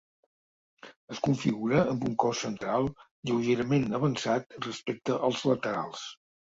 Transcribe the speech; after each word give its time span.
Es 1.15 1.21
configura 1.27 1.83
amb 1.91 2.07
un 2.09 2.17
cos 2.25 2.41
central 2.47 2.89
lleugerament 3.05 3.89
avançat 4.03 4.61
respecte 4.69 5.23
als 5.33 5.49
laterals. 5.55 6.13